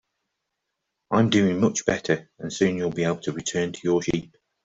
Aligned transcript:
I'm 1.11 1.29
doing 1.29 1.59
much 1.61 1.85
better, 1.85 2.31
and 2.39 2.51
soon 2.51 2.75
you'll 2.75 2.89
be 2.89 3.03
able 3.03 3.19
to 3.19 3.33
return 3.33 3.71
to 3.71 3.79
your 3.83 4.01
sheep. 4.01 4.35